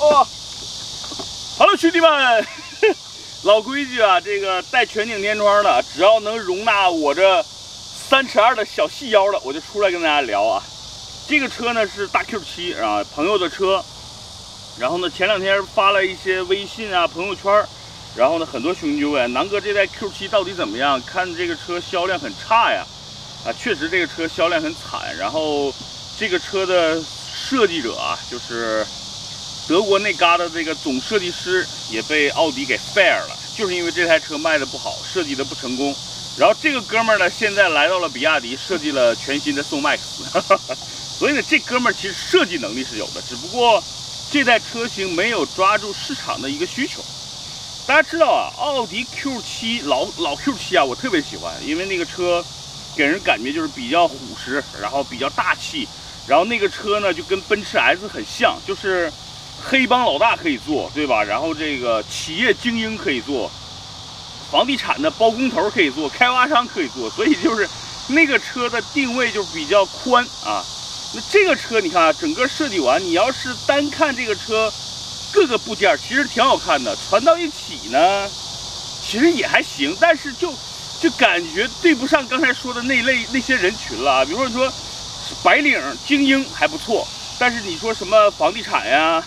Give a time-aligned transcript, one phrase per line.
[0.00, 0.26] 哦
[1.56, 2.46] ，Hello，兄弟们，
[3.44, 10.62] 老规矩啊，这个带全景天窗的，只要能容纳我这三尺二的小细腰的，我就出来跟大家聊啊。
[11.28, 13.82] 这个车呢是大 Q 七啊，朋友的车。
[14.76, 17.64] 然后呢，前两天发了一些微信啊、朋友圈，
[18.16, 21.00] 然后呢，很多兄弟就问南哥这代 Q 七到底怎么样？
[21.06, 22.84] 看这个车销量很差呀。
[23.46, 25.16] 啊，确实这个车销量很惨。
[25.16, 25.72] 然后
[26.18, 28.84] 这个车的设计者啊，就是
[29.66, 35.94] 德国那嘎达这个总设计师也被奥迪给 fire 了，就是因为这台车卖的不好，设计的不成功。
[36.36, 39.98] 然后这个哥们儿呢，现在来到了比亚迪，设计了全新的宋 MAX。
[41.18, 43.82] 所以呢，这哥们儿其实设计能力是有的，只不过
[44.30, 47.02] 这代车型没有抓住市场的一个需求。
[47.86, 52.44] 大家知道啊，奥迪 Q7 老老 Q7 啊，我特别喜欢，因为那个车
[52.96, 55.86] 给人感觉就是比较虎实，然后比较大气，
[56.26, 59.12] 然后那个车呢就跟奔驰 S 很像，就是
[59.66, 61.24] 黑帮老大可以做，对吧？
[61.24, 63.50] 然后这个企业精英可以做，
[64.50, 67.66] 房地产的包工头可以做，开发商可以做，所以就是
[68.08, 70.62] 那个车的定位就比较宽啊。
[71.14, 74.70] 那这个车你看啊，整个设计完，你要是单看这个车
[75.32, 76.94] 各个部件，其实挺好看的。
[77.08, 78.28] 传到一起呢，
[79.02, 80.52] 其实也还行，但是就
[81.00, 84.24] 就感觉对不上刚才说的那类那些人群了啊。
[84.26, 84.70] 比如说你说
[85.42, 87.06] 白领精英还不错，
[87.38, 89.24] 但是你说什么房地产呀，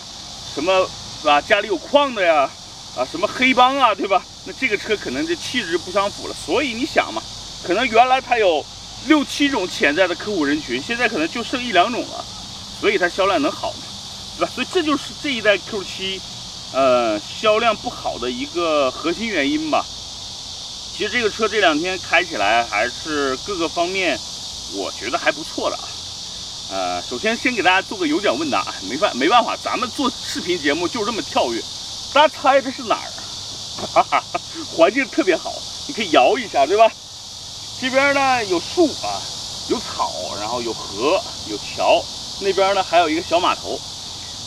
[0.58, 0.90] 什么
[1.24, 2.50] 啊家里有矿的呀，
[2.96, 4.20] 啊什么黑帮啊，对吧？
[4.44, 6.34] 那这个车可能这气质不相符了。
[6.34, 7.22] 所以你想嘛，
[7.64, 8.64] 可能原来它有。
[9.06, 12.24] 六七种潜在的客户人群，现在可能就剩一两种了，
[12.80, 13.78] 所以它销量能好吗？
[14.36, 14.50] 对吧？
[14.52, 16.20] 所以这就是这一代 Q7，
[16.72, 19.86] 呃，销量不好的一个核心原因吧。
[20.92, 24.18] 其实这个车这两天开起来还是各个方面，
[24.74, 25.87] 我觉得还不错的啊。
[26.70, 31.62] 呃，首先先给大家做个有奖问答，没办没办法，咱们做视频节目就这么跳跃。
[32.12, 33.08] 大家猜这是哪儿？
[33.94, 34.22] 哈哈，
[34.76, 35.50] 环境特别好，
[35.86, 36.90] 你可以摇一下，对吧？
[37.80, 39.16] 这边呢有树啊，
[39.70, 42.04] 有草，然后有河，有桥。
[42.40, 43.80] 那边呢还有一个小码头，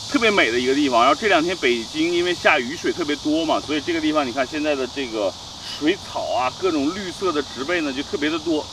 [0.08, 1.00] 特别美的一个地方。
[1.00, 5.32] 然后这两天北京因为下雨水特别多嘛，所以这个地方你看现在的这个
[5.80, 8.64] 水草啊，各种绿色的植被呢就特别的多。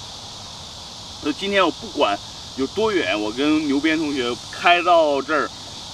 [1.21, 2.17] 所以今天我不管
[2.59, 5.49] 有多远，我跟牛鞭同学开到这儿，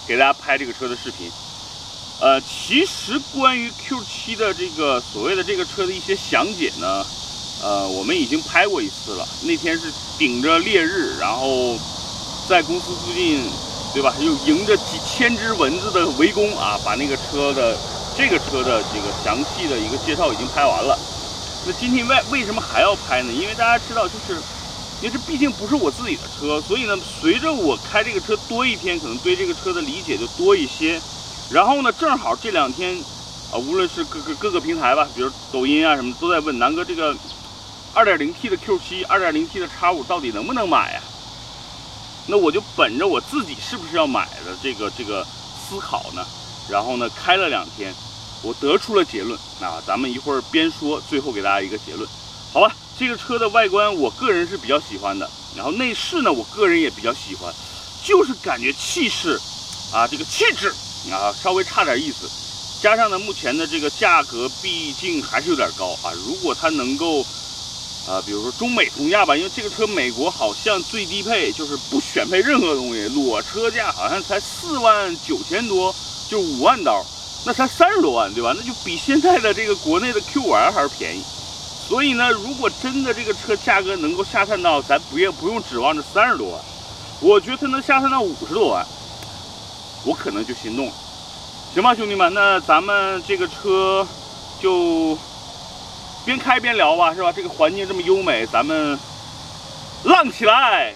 [0.07, 1.31] 给大家拍这个车的视频。
[2.19, 7.05] 呃，其实关于 Q7 的这个所谓的这个车的一些详解呢。
[7.61, 9.27] 呃，我们已经拍过一次了。
[9.43, 11.77] 那天是顶着烈日，然后
[12.49, 13.47] 在公司附近，
[13.93, 14.15] 对吧？
[14.19, 17.77] 又迎着几千只蚊子的围攻啊，把那个车的
[18.17, 20.97] 这个车的这个详细的一个介绍已经拍完了。
[21.67, 23.31] 那今天为为什么还要拍呢？
[23.31, 24.41] 因为大家知道，就是
[25.01, 30.99] 因为这毕竟不是我自己的车，所以呢，随着我开这个车多一天，可能对这个车的理解就多一些。
[31.51, 32.95] 然后呢，正好这两天
[33.51, 37.15] 啊，无论是各个各个平台吧，比如抖音啊什么，都在问南哥这个。
[37.95, 41.01] 2.0T 的 Q7、2.0T 的 X5 到底能不能买呀？
[42.27, 46.25] 那我就本着我自己是不是要买的这个这个思考呢，
[46.67, 47.95] 然后呢开了两天，
[48.41, 49.39] 我得出了结论。
[49.61, 52.05] 那咱们一会儿边说，最后给大家一个结论，
[52.51, 52.75] 好吧？
[52.97, 57.53] 这个车的外观我个人是比较喜欢的，然后内饰呢，我个人也比较喜欢，
[58.03, 59.39] 就是感觉气势
[59.93, 60.73] 啊，这个气质
[61.11, 62.29] 啊稍微差点意思，
[62.81, 67.25] 加上呢目前的这个价格毕竟还是有点高啊，如果它能够。
[68.07, 75.91] 啊，比如说中美同价吧，因为这个车美国好像最低配就是不选配任何东西，裸车价好像才四万九千多，
[76.29, 77.03] 就五万刀，
[77.47, 78.53] 那才三十多万，对吧？
[78.55, 81.23] 那就比现在的这个国内的 Q5L 还是便宜。
[81.87, 86.61] 所以呢，如果真的这个车价格能够下探到，咱不也不用指望着三十多万，
[87.21, 88.85] 我觉得它能下探到五十多万，
[90.05, 90.93] 我可能就心动了，
[91.73, 94.07] 行吧，兄弟们，那咱们这个车
[94.61, 95.17] 就。
[96.25, 97.31] 边开边聊吧，是吧？
[97.31, 98.97] 这个环境这么优美，咱们
[100.05, 100.91] 浪起来！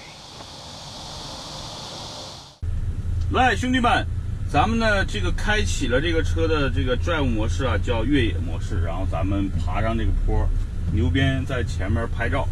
[3.32, 4.04] 来，兄弟们，
[4.52, 8.82] 咱们呢这个开启了这个车的这个 drive 模式啊，叫越野模式。
[8.84, 10.50] 然后咱们爬上这个坡，
[10.92, 12.48] 牛鞭在前面拍照，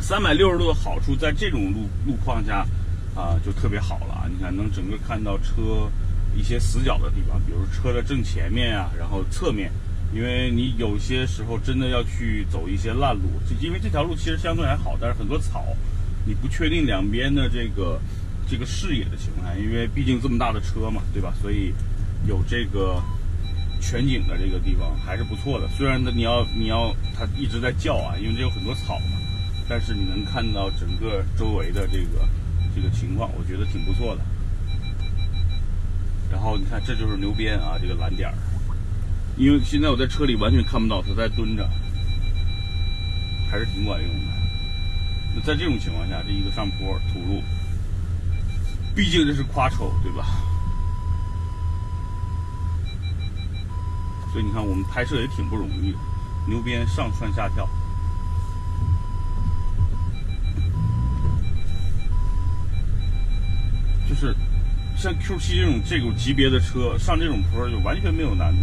[0.00, 2.66] 三百六十度的好处，在这种路路况下
[3.14, 4.28] 啊，就特别好了！
[4.30, 5.90] 你看，能整个看到车
[6.34, 9.70] 一些死角的地方，比如车的正前面啊，然后侧面。
[10.14, 15.64] 因为你有些时候真的要去走一些烂路，就因为这条路其实相对还好，但是很多草，
[16.24, 18.00] 你不确定两边的这个
[18.48, 21.34] 这个视野的情况下，因为毕竟这么大的车嘛，对吧？
[21.42, 21.74] 所以
[22.26, 23.02] 有这个
[23.80, 25.68] 全景的这个地方还是不错的。
[25.76, 29.18] 虽然呢，你要你要它一直在叫啊，因为这有很多草嘛，
[29.68, 32.28] 但是你能看到整个周围的这个
[32.74, 34.22] 这个情况，我觉得挺不错的。
[36.30, 38.34] 然后你看，这就是牛鞭啊，这个蓝点儿。
[39.36, 41.68] 因为现在我在车里完全看不到它在蹲着，
[43.50, 44.32] 还是挺管用的。
[45.34, 47.42] 那在这种情况下，这一个上坡土路，
[48.94, 50.26] 毕竟这是夸丑，对吧？
[54.36, 55.98] 所以你看，我们拍摄也挺不容易的，
[56.46, 57.66] 牛鞭上蹿下跳，
[64.06, 64.36] 就是
[64.94, 68.58] 像 Q7 这种这种级别的车上这种坡就完全没有难度。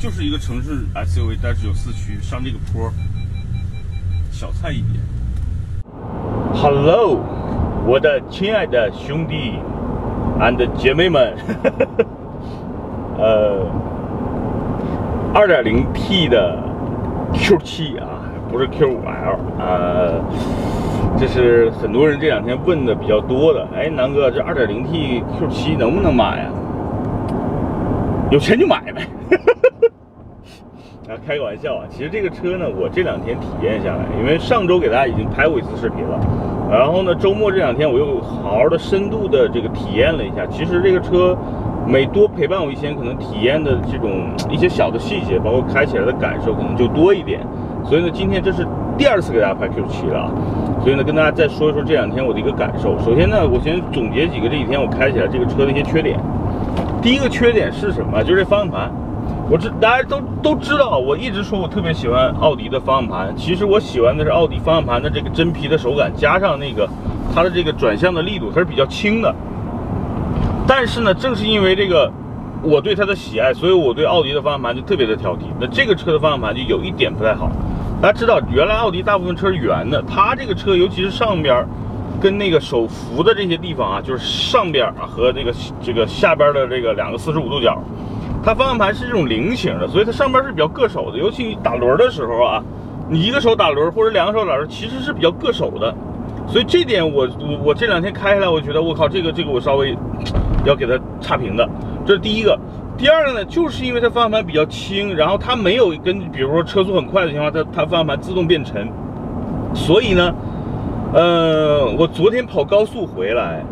[0.00, 2.92] 就是一个城市 SUV，但是有四驱，上这个坡，
[4.32, 5.00] 小菜一碟。
[6.52, 7.20] Hello，
[7.86, 9.52] 我的亲爱的兄弟
[10.40, 11.36] and 姐妹们，
[13.18, 13.64] 呃
[15.34, 16.58] ，2.0T 的
[17.32, 18.20] Q7 啊，
[18.50, 20.24] 不是 Q5L 啊，
[21.18, 23.66] 这是很多人这两天问的比较多的。
[23.76, 26.46] 哎，南哥，这 2.0T Q7 能不能买呀？
[28.30, 29.06] 有钱就买呗。
[31.08, 31.84] 啊，开个玩笑啊！
[31.88, 36.20] 其实这个车呢，我这两天体验下来，因为上周给大家已经拍过一次视频了，
[36.70, 40.44] 然后呢，周末这两天我又好好的深度的这个体验了一下。
[40.46, 41.34] 其实这个车
[41.88, 47.40] 每多陪伴我一天，可能体验的这种一些小的细节，包括开起来的感受，可能就多一点。
[47.82, 48.66] 所以呢，今天这是
[48.98, 50.30] 第二次给大家拍 Q7 了！
[50.82, 52.98] 所以呢，跟大家再说一说这两天我的一个感受。
[52.98, 56.20] 首先呢，我先总结几个这几天我开起来这个车的一些缺点。
[57.00, 58.22] 第一个缺点是什么？
[58.22, 58.92] 就是这方向盘。
[59.50, 63.34] 我知大家都都知道，我一直说我特别喜欢奥迪的方向盘。
[63.34, 66.86] 其实我喜欢的是奥迪方向盘的这个真皮的手感，加上那个
[67.34, 69.34] 它的这个转向的力度，它是比较轻的。
[70.68, 72.12] 但是呢，正是因为这个
[72.62, 75.44] 我对它的喜爱，所以我对奥迪的方向盘就特别的挑剔。
[75.58, 77.50] 那这个车的方向盘就有一点不太好。
[78.02, 81.66] 大家知道，原来奥迪大部分车是圆的，它这个车尤其是上边
[82.20, 87.82] 跟那个手扶的这些地方啊，就是上边啊和这个这个下边的这个两个四十五度角。
[88.44, 91.16] 它方向盘是这种菱形的，所以它上边是比较硌手的。
[91.16, 92.62] 尤其打轮的时候啊，
[93.08, 95.94] 你一个手打轮或者两个手打轮，其实是比较硌手的。
[96.46, 99.96] 所以这点我我我这两天开下来，我觉得我靠，这个这个我稍微
[100.68, 101.68] 要给它差评的。
[102.06, 102.58] 这是第一个。
[102.96, 108.88] 第二个呢，就是因为它方向盘比较轻，然后它没有跟比如说车速很快的情况，它它方向盘自动变沉。
[109.72, 110.34] 所以呢，
[111.12, 113.62] 呃，我昨天跑高速回来，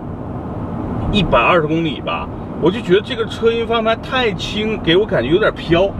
[1.10, 2.28] 一百二十公里吧。
[2.62, 5.90] 我就觉得这个车因为方向盘太轻，给我感觉有点飘。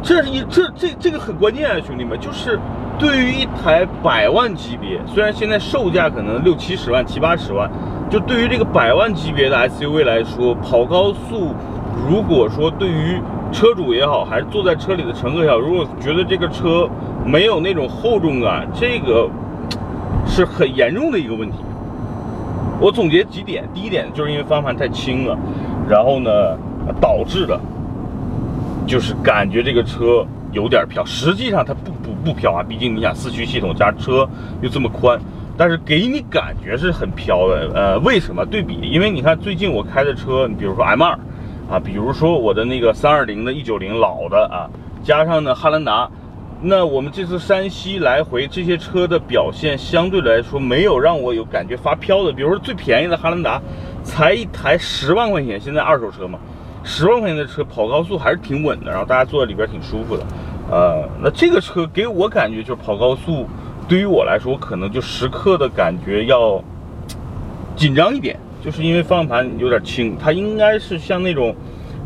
[0.00, 2.58] 这是一这这这个很关键啊，兄弟们，就是
[2.96, 7.68] 对于一台百万级别，虽然现在售价可能六七十万、七八十万，
[8.10, 11.54] 就对于这个百万级别的 SUV 来说，跑高速，
[12.08, 13.20] 如果说对于
[13.52, 16.88] 车主也好，还是坐在车里的乘客也好，如果觉得这个车
[17.24, 19.28] 没有那种厚重感，这个
[20.26, 21.58] 是很严重的一个问题。
[22.80, 25.36] 我总结几点，第一点就是因为方向盘太轻了。
[25.88, 26.30] 然后呢，
[27.00, 27.58] 导致的，
[28.86, 31.04] 就是感觉这个车有点飘。
[31.04, 34.28] 实际上它不不不飘啊，毕竟你想四驱系统加车
[34.60, 35.18] 又这么宽，
[35.58, 37.70] 但是给你感觉是很飘的。
[37.74, 38.46] 呃，为什么？
[38.46, 41.04] 对比，因为你看最近我开的车，你比如说 M2
[41.68, 44.70] 啊，比如说我的那个320的 E90 老的啊，
[45.02, 46.08] 加上呢汉兰达，
[46.62, 52.32] 那我们这次山西来回这些车的表现相对来说没有让我有感觉发飘的。
[52.32, 53.60] 比如说最便宜的汉兰达。
[54.04, 56.38] 才一台十万块钱，现在二手车嘛，
[56.82, 60.22] 十万块钱的车跑高速还是挺稳的，然后大家坐在里边挺舒服的。
[60.70, 63.46] 呃，那这个车给我感觉就是跑高速，
[63.88, 66.62] 对于我来说，可能就时刻的感觉要
[67.74, 71.54] 紧张一点，就是因为方向盘有点轻，它应该是像那种，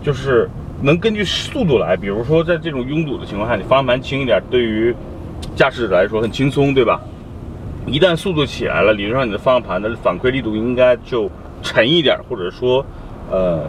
[0.03, 0.49] 就是
[0.81, 4.95] 能根据速度来，比如说在这种拥堵的情况下，你方向盘轻一点，对于
[5.57, 7.01] 驾驶者来说很轻松，对吧？
[7.87, 11.31] 一旦速度起来了，理论上你的方向盘的反馈力度应该就。
[11.65, 12.85] 沉一点，或者说，
[13.31, 13.63] 呃，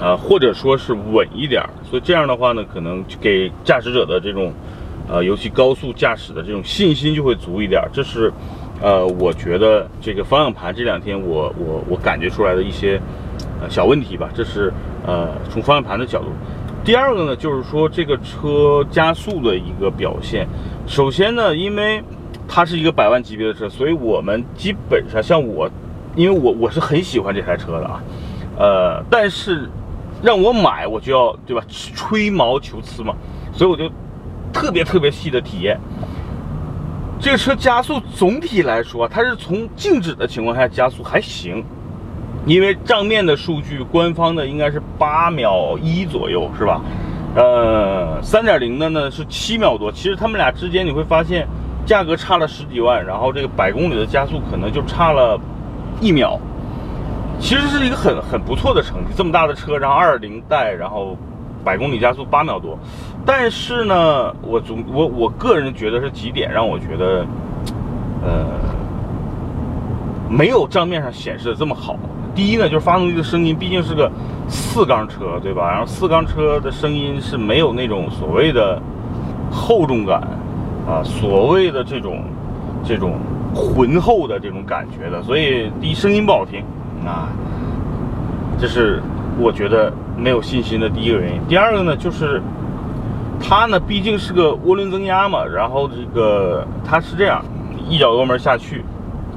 [0.00, 4.52] 啊，或者说是稳一点，所以这样的话呢，可能给驾驶者的这种，
[5.08, 7.82] 呃，尤其高速驾驶的这种信心就会足一点。
[7.92, 8.32] 这是，
[8.80, 13.00] 呃，我觉得这个方向盘这两天我我我感觉出来的一些，
[13.60, 14.28] 呃，小问题吧。
[14.34, 14.72] 这是
[15.06, 16.26] 呃，从方向盘的角度。
[16.84, 20.46] 第二个呢，就是说这个车加速的一个表现。
[20.86, 22.02] 首先呢，因为
[22.46, 25.70] 它是一个百万级别的车，所以我们基本上像我。
[26.16, 28.00] 因为我我是很喜欢这台车的啊，
[28.56, 29.68] 呃，但是
[30.22, 33.12] 让我买我就要对吧，吹毛求疵嘛，
[33.52, 33.90] 所以我就
[34.54, 35.78] 特别特别细的体验。
[37.20, 41.62] 这个车加速总体来说，它是从静止的情况下加速还行，
[42.46, 46.80] 因为账面的数据，官方的应该是八秒一左右是吧？
[47.34, 51.46] 呃，三点零的呢是七秒多，其实他们俩之间你会发现
[51.84, 55.38] 价格差了十几万，然后这个百公里的加速可能就差了。
[56.00, 56.38] 一秒，
[57.38, 59.12] 其实是一个很很不错的成绩。
[59.16, 61.16] 这么大的车，然后二零代，然后
[61.64, 62.76] 百公里加速八秒多。
[63.26, 67.26] 但是呢，我总我我个人觉得是几点让我觉得，
[68.22, 68.46] 呃，
[70.28, 71.96] 没有账面上显示的这么好。
[72.34, 74.10] 第一呢，就是发动机的声音，毕竟是个
[74.48, 75.70] 四缸车，对吧？
[75.70, 78.80] 然后四缸车的声音是没有那种所谓的
[79.50, 80.20] 厚重感
[80.86, 82.24] 啊，所谓的这种
[82.84, 83.14] 这种
[83.54, 86.62] 浑厚的这种感觉的，所以第一声音不好听
[87.06, 87.28] 啊，
[88.58, 89.00] 这是
[89.38, 91.40] 我觉得没有信心的第一个原因。
[91.48, 92.42] 第二个呢，就是
[93.46, 97.44] 它呢毕竟是个涡轮增压嘛，然后这个它是这样，
[97.88, 98.82] 一脚油门下去。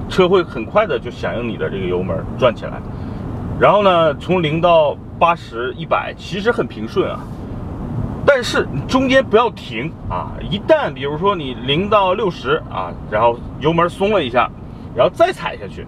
[0.09, 2.81] 车会很快的就响应你的这个油门转起来，
[3.59, 7.19] 然后呢，从零到八十一百其实很平顺啊，
[8.25, 14.49] 但是你中间不要停啊，一旦比如说你零到六十啊，然后油门松了一下，
[14.95, 15.85] 然后再踩下去，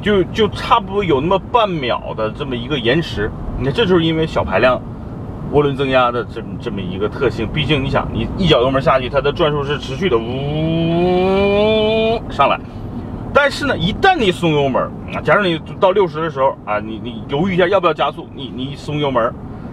[0.00, 3.28] 就就差不多有那么半秒的这么一个延迟。
[3.58, 4.80] 你看，这就是因为小排量
[5.52, 7.46] 涡轮增压的这么这么一个特性。
[7.46, 10.22] 毕竟你想，你一脚油门下去，它的转速是持续的呜
[12.30, 12.58] 上来。
[13.34, 14.82] 但是呢，一旦你松油门
[15.14, 19.22] 啊，假如你到六十的时候啊，你你犹豫一下要不要加速，你你松油门，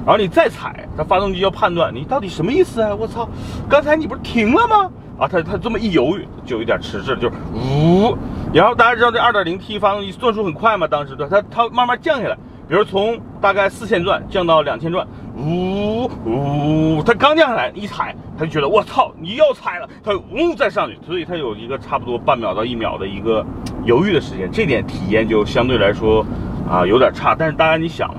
[0.05, 2.95] 然后你再踩，它发动机要判断你到底什么意思啊？
[2.97, 3.27] 我操，
[3.69, 4.89] 刚才你不是停了吗？
[5.19, 8.17] 啊，它它这么一犹豫，就有点迟滞，就呜。
[8.53, 12.37] 然后大家知道这二点零 T 发动机转速很快嘛，当时对它它慢慢降下来，
[12.69, 15.05] 比如从大概四千转降到两千转。
[15.39, 23.45] 呜呜，它刚降下来，一踩，它就觉得我操，你要踩了，它呜再上去，所以它有一个差不多半秒到一秒的一个
[23.85, 26.25] 犹豫的时间，这点体验就相对来说
[26.69, 27.33] 啊有点差。
[27.33, 28.17] 但是大家你想啊，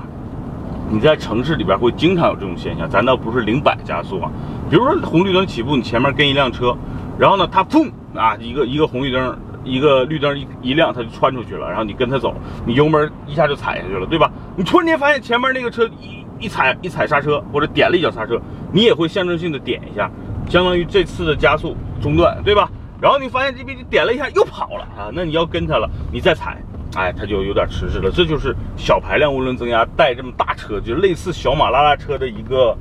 [0.89, 4.31] 你在城市里边会经常有这种现象，咱倒不是零百加速啊，
[4.69, 6.75] 比如说红绿灯起步，你前面跟一辆车，
[7.19, 12.33] 然后呢它砰啊一个一个红绿灯，一个绿灯一一亮，它就穿出去了，然后你跟它走，
[12.65, 14.31] 你油门一下就踩下去了，对吧？
[14.55, 16.20] 你突然间发现前面那个车一。
[16.41, 18.37] 一踩一踩刹车，或者点了一脚刹车，
[18.73, 20.11] 你也会象征性的点一下，
[20.49, 22.69] 相当于这次的加速中断，对吧？
[22.99, 26.61] 然后你发现这边你点了一下又跑了啊，那你要跟它了，你再踩，
[26.95, 28.11] 哎，它就有点迟滞了。
[28.11, 32.77] 这就是小排量涡轮增压带这么大车，就类似小马拉拉车的一个，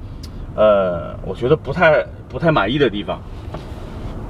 [0.55, 3.21] 呃，我觉得不太不太满意的地方。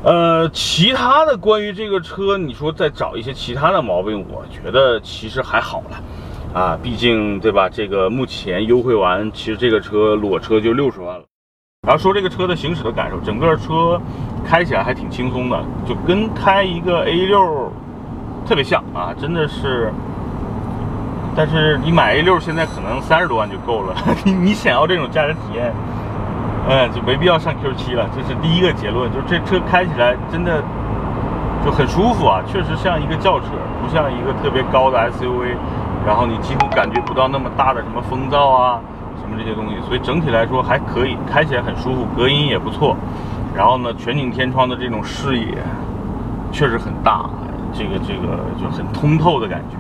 [0.03, 6.03] 呃，其他的关于这个车，你说再找一些其他的毛病，我觉得其实还好了。
[6.52, 7.69] 啊，毕竟对吧？
[7.69, 11.25] 这个目前优惠完，其实这个车裸车就六十万了。
[11.87, 14.00] 然后说这个车的行驶的感受，整个车
[14.45, 17.69] 开起来还挺轻松的，就跟开一个 A6
[18.47, 19.92] 特别像啊，真的是。
[21.37, 23.95] 但是你买 A6 现在可能三十多万就够了，
[24.26, 25.73] 你你想要这种驾驶体验，
[26.69, 28.11] 嗯，就没必要上 Q7 了。
[28.12, 30.61] 这是第一个结论，就这车开起来真的
[31.64, 33.47] 就很舒服啊，确实像一个轿车，
[33.80, 35.54] 不像一个特别高的 SUV。
[36.07, 38.80] 然后你几乎感觉不到那么大的什么风噪啊，
[39.21, 42.97] 什么这些东西，所以整体来说还可以，开起来很舒服，隔音也不错。
[43.54, 45.59] 然后呢，全景天窗的这种视野
[46.50, 47.28] 确实很大，
[47.73, 49.76] 这个这个就很通透的感觉。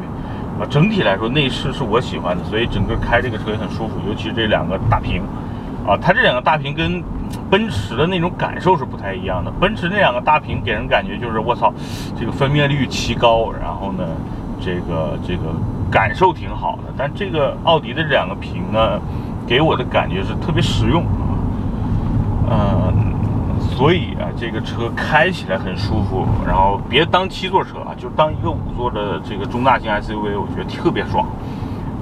[0.62, 5.22] 啊，整体来说内饰是我喜欢的，所以整个开这个车也很舒服，尤其是这两个大屏。
[5.86, 7.02] 啊，它这两个大屏跟
[7.48, 9.50] 奔驰的那种感受是不太一样的。
[9.52, 11.72] 奔驰那两个大屏给人感觉就是我操，
[12.18, 14.04] 这个分辨率奇高，然后呢，
[14.60, 15.54] 这个这个。
[15.90, 19.00] 感受挺好的，但这个奥迪的这两个屏呢，
[19.46, 21.02] 给我的感觉是特别实用
[22.48, 31.26] 啊，嗯，所以啊，这个车开起来很舒服，然后别当七座车啊，就当一个五座的这个中大型 SUV，我觉得特别爽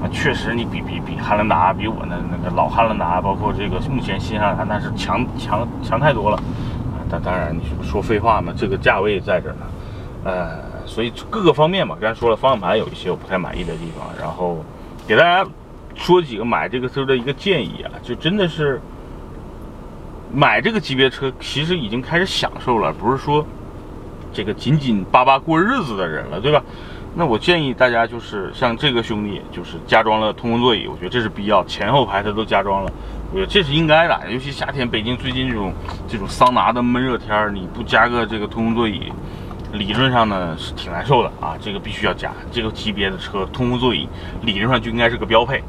[0.02, 0.04] 啊。
[0.12, 7.00] 确实，你比比比汉兰达，比我那那个老汉兰达，包括这个目前新汉兰达，那是强强强太多了啊。
[7.08, 9.66] 但当然，你说废话嘛，这个价位在这儿呢，
[10.24, 10.67] 呃。
[10.88, 14.64] 所以各个方面嘛，刚才说了，方向盘有一些我不太满意的地方，然后
[15.06, 15.48] 给大家
[15.94, 18.80] 说几个买这个车的一个建议啊，就真的是
[20.32, 23.46] 买这个级别车，其实已经开始享受了，不是说
[24.32, 26.62] 这个紧紧巴巴过日子的人了，对吧？
[27.14, 32.92] 那我建议大家就是像这个兄弟，就是加装了通风座椅，我觉得这是必要，前后排它都加装了，
[33.32, 35.72] 我觉得这是应该的，尤其夏天，北京最近这种
[36.06, 39.12] 这种桑拿的闷热天儿你不加个这个通风座椅。
[39.72, 42.32] 理论上呢是挺难受的啊，这个必须要加。
[42.50, 44.08] 这个级别的车通风座椅
[44.42, 45.62] 理论上就应该是个标配。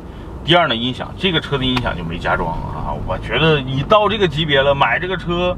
[0.46, 2.96] 第二呢，音响，这个车的音响就没加装啊。
[3.06, 5.56] 我觉得你到这个级别了，买这个车，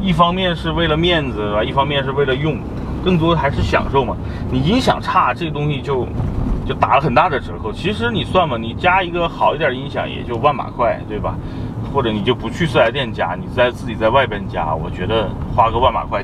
[0.00, 2.58] 一方面是为了面子吧，一方面是为了用，
[3.02, 4.14] 更多还是享受嘛。
[4.52, 6.06] 你音响差，这个东西就
[6.66, 7.72] 就打了很大的折扣。
[7.72, 11.34] 其实你算嘛，你加一个好一点音响也就万把块，对吧？
[11.92, 16.22] 或者你就不去四 S 店加，你在自己在外边加，我觉得花个万把块。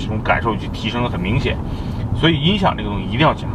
[0.00, 1.56] 这种感受就提升的很明显，
[2.14, 3.46] 所以音响这个东西一定要加，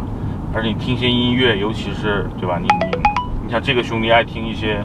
[0.54, 2.60] 而且你听些音乐，尤其是对吧？
[2.62, 2.98] 你你
[3.46, 4.84] 你像这个兄弟爱听一些，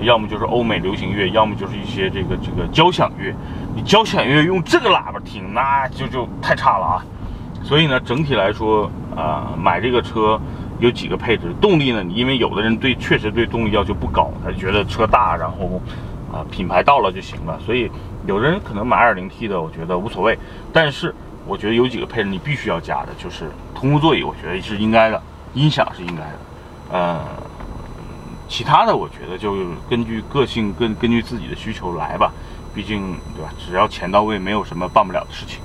[0.00, 3.34] 要么就是欧美流行乐，要么就是一些这个这个交响乐。
[3.74, 7.04] 你交响乐用这个喇叭听，那就就太差了啊！
[7.62, 10.40] 所以呢，整体来说啊，买这个车
[10.80, 12.02] 有几个配置，动力呢？
[12.12, 15.80] 因为有的人对确实对动力要求不高，他觉得车大，然后
[16.32, 17.60] 啊品牌到了就行了。
[17.64, 17.88] 所以
[18.26, 20.38] 有的人可能买 2.0T 的，我觉得无所谓。
[20.72, 21.14] 但是
[21.46, 25.22] 我觉得有几个配置你必须要加的，就是通风座椅，我觉得是应该的，
[25.54, 26.38] 音响是应该的，
[26.92, 27.20] 呃，
[28.48, 29.56] 其他的我觉得就
[29.88, 32.32] 根据个性跟根据自己的需求来吧。
[32.72, 33.52] 毕竟，对吧？
[33.58, 35.60] 只要钱到位，没有什么办不了的事情。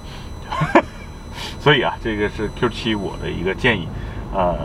[1.62, 3.88] 所以啊，这个是 Q7 我的一个建议。
[4.34, 4.56] 呃，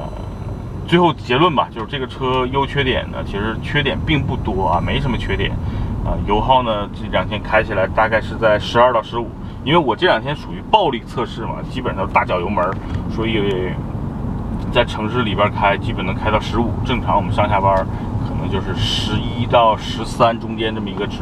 [0.89, 5.53] 最后结论吧，就是这个车优缺点呢，其实缺点并不多啊，没什么缺点。
[6.05, 9.29] 啊，油耗呢，这两天开起来大概是在十二到十五。
[9.65, 12.65] 因为我这两天属于暴力测试嘛，基本上大脚油门，
[13.11, 13.71] 所以
[14.73, 16.71] 在城市里边开，基本能开到十五。
[16.85, 17.87] 正常我们上下班
[18.27, 21.19] 可能就是十一到十三中间这么一个值。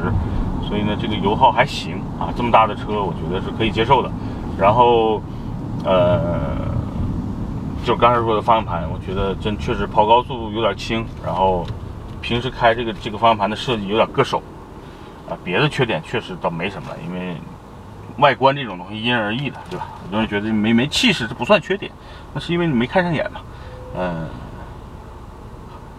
[0.62, 4.10] 所以呢，这个油耗还行啊，这么大的车，我觉得是可以接受的。
[4.58, 5.20] 然后，
[5.82, 6.68] 呃，
[7.84, 11.04] 就刚才说的方向盘，我觉得真确实跑高速有点轻。
[11.24, 11.66] 然后，
[12.20, 14.42] 平时开这个这个方向盘的设计有点硌手
[15.30, 15.38] 啊。
[15.44, 17.36] 别的缺点确实倒没什么，因为
[18.18, 19.86] 外观这种东西因人而异的，对吧？
[20.02, 21.90] 很多人觉得没没气势，这不算缺点，
[22.32, 23.40] 那是因为你没看上眼嘛。
[23.96, 24.28] 嗯，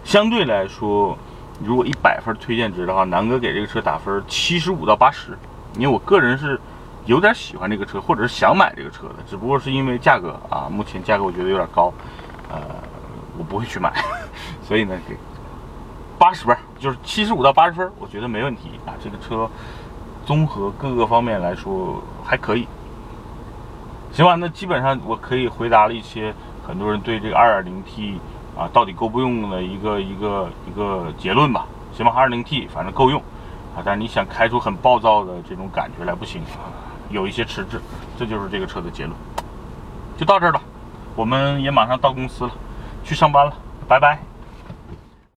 [0.04, 1.16] 相对来说。
[1.62, 5.36] 如果一百分推荐值的话，南哥给这个车打分七十五到八十，
[5.74, 6.58] 因为我个人是
[7.04, 11.92] 有点喜欢这个车，或者是想买这个车的，只不过是因为价格啊，目前价格我觉得有点高，
[12.48, 12.62] 呃，
[13.36, 13.92] 我不会去买，
[14.66, 15.14] 所以呢给
[16.20, 18.92] 八十分，就是七十五到八十分，我觉得没问题啊。
[19.02, 19.50] 这个车
[20.26, 22.68] 综合各个方面来说还可以，
[24.12, 24.34] 行吧？
[24.34, 28.20] 那基本上我可以回答了一些很多人对这个二点零 T。
[28.58, 31.64] 啊，到底够不用的一个一个一个结论吧？
[31.94, 33.18] 行吧，二零 T 反正够用
[33.74, 36.42] 啊，但是你想开出很暴躁的这种感觉来不行，
[37.08, 37.80] 有一些迟滞，
[38.18, 39.16] 这就是这个车的结论。
[40.18, 40.60] 就到这儿了，
[41.14, 42.50] 我们也马上到公司了，
[43.02, 43.52] 去上班了，
[43.88, 44.29] 拜拜。